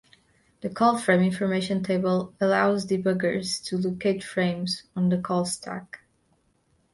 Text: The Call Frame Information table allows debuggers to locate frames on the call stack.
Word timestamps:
The 0.61 0.69
Call 0.71 0.97
Frame 0.97 1.21
Information 1.21 1.83
table 1.83 2.33
allows 2.41 2.87
debuggers 2.87 3.63
to 3.65 3.77
locate 3.77 4.23
frames 4.23 4.81
on 4.95 5.09
the 5.09 5.19
call 5.19 5.45
stack. 5.45 5.99